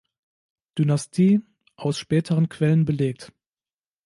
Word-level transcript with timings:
Dynastie 0.79 1.41
aus 1.75 1.99
späteren 1.99 2.49
Quellen 2.49 2.85
belegt. 2.85 3.31